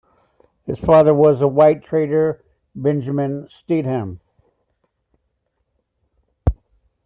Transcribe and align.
His 0.65 0.79
father 0.79 1.13
was 1.13 1.41
a 1.41 1.47
white 1.47 1.83
trader, 1.83 2.43
Benjamin 2.73 3.47
Stidham. 3.51 4.17